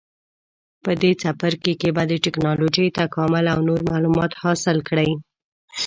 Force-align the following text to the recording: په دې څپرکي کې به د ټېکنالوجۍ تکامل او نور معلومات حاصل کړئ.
په 0.83 0.91
دې 1.01 1.11
څپرکي 1.21 1.73
کې 1.81 1.89
به 1.95 2.03
د 2.11 2.13
ټېکنالوجۍ 2.23 2.87
تکامل 2.99 3.45
او 3.53 3.59
نور 3.69 3.81
معلومات 3.91 4.31
حاصل 4.41 4.77
کړئ. 4.89 5.11